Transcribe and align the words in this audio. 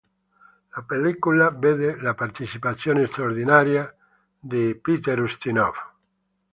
La 0.75 0.81
pellicola 0.81 1.51
vede 1.51 1.95
la 2.01 2.15
partecipazione 2.15 3.05
straordinaria 3.05 3.95
di 4.39 4.81
Jerry 4.83 5.27
Lewis. 5.53 5.73